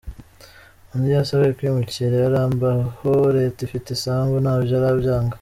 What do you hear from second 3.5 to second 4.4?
ifite isambu